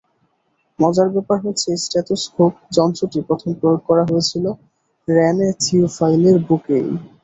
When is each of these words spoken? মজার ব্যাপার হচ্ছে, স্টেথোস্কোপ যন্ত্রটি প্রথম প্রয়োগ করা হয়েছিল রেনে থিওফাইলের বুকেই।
মজার 0.79 1.07
ব্যাপার 1.15 1.37
হচ্ছে, 1.45 1.69
স্টেথোস্কোপ 1.83 2.53
যন্ত্রটি 2.77 3.19
প্রথম 3.27 3.49
প্রয়োগ 3.59 3.81
করা 3.89 4.03
হয়েছিল 4.09 4.45
রেনে 5.07 5.49
থিওফাইলের 5.63 6.37
বুকেই। 6.47 6.87